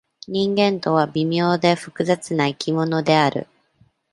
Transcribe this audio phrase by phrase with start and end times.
[0.27, 3.45] 人間とは、微妙で、複雑な生き物である。